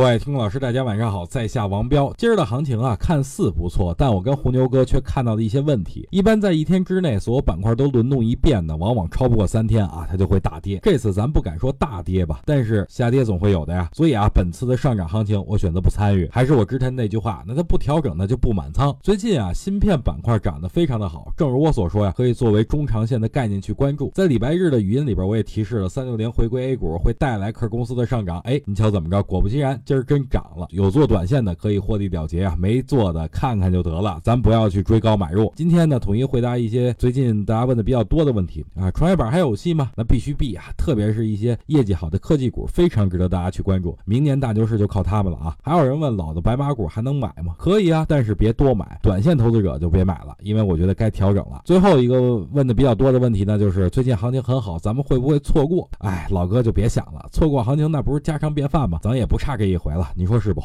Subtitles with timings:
[0.00, 2.10] 各位听众老师，大家晚上好，在下王彪。
[2.16, 6.08] 今儿的行情啊，看似不错，但我跟红牛哥却看到了一些问题。
[6.10, 10.80] 一般在一天之内，所有板块都轮动一遍呢，往往超不过三天啊，它就会大跌。
[10.82, 13.90] 这次咱不敢说大跌吧，但是下跌总会有的呀。
[13.92, 16.26] 所以啊，本次的上涨行情，我选择不参与。
[16.32, 18.96] 还是我之前那句话，那它不调整，那就不满仓。
[19.02, 24.10] 最近啊，芯片板块涨得非常的好，正如我所说呀，可以作为中长线的概念去关注。
[24.14, 28.40] 在礼拜日的语音里边，我也提示了三六零回归 A 股会带来克公司的上涨。
[28.44, 29.22] 哎，你瞧怎么着？
[29.24, 29.78] 果不其然。
[29.90, 35.52] 今儿真涨了，有做短线的可以获利了结啊，没做的看看就得了，咱不要去追高买入。
[35.56, 39.90] 今天呢，统一回答一些最近大家问的比较多的问题啊，创业板还有戏吗？
[39.96, 43.98] 那必须必啊，特别是一些业绩好的科技股，非常值得大家去关注。
[44.04, 45.56] 明年大牛市就靠他们了啊！
[45.60, 47.56] 还有人问老的白马股还能买吗？
[47.58, 51.62] 可以啊，但是别多买，短线投资者就别买了，因为我觉得该调整了。
[51.64, 55.90] 最后一个问的比较多的问题呢，就是最近行情很好，咱们会不会错过？
[55.98, 59.00] 哎，老哥就别想了，错过行情那不是家常便饭吗？
[59.02, 59.79] 咱也不差这一。
[59.80, 60.62] 回了，你说是不？